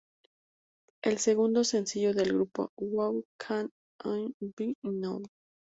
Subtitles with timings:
[1.03, 3.69] El segundo sencillo de grupo, "Who Can
[4.03, 5.21] It Be Now?